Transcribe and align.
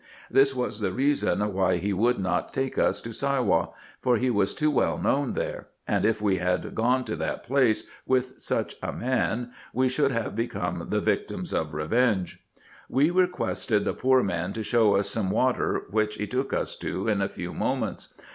This 0.31 0.55
was 0.55 0.79
the 0.79 0.91
reason 0.91 1.53
why 1.53 1.77
he 1.77 1.93
would 1.93 2.17
not 2.17 2.51
take 2.55 2.79
us 2.79 3.01
to 3.01 3.09
Siwah, 3.13 3.69
for 3.99 4.17
he 4.17 4.31
was 4.31 4.55
too 4.55 4.71
well 4.71 4.97
known 4.97 5.33
there; 5.35 5.67
and 5.87 6.03
if 6.05 6.19
we 6.19 6.37
had 6.37 6.73
gone 6.73 7.05
to 7.05 7.15
that 7.17 7.43
place 7.43 7.83
with 8.07 8.41
such 8.41 8.77
a 8.81 8.91
man, 8.91 9.51
we 9.73 9.87
should 9.87 10.11
have 10.11 10.35
become 10.35 10.87
the 10.89 10.97
IN 10.97 11.03
EGYPT, 11.03 11.03
NUBIA, 11.03 11.03
kc. 11.03 11.03
429 11.03 11.05
victims 11.05 11.53
of 11.53 11.73
revenge. 11.75 12.43
We 12.89 13.09
requested 13.11 13.85
the 13.85 13.93
poor 13.93 14.23
man 14.23 14.53
to 14.53 14.63
show 14.63 14.95
us 14.95 15.07
some 15.07 15.29
water, 15.29 15.83
which 15.91 16.15
he 16.15 16.25
took 16.25 16.51
us 16.51 16.75
to 16.77 17.07
in 17.07 17.21
a 17.21 17.29
few 17.29 17.53
moments. 17.53 18.11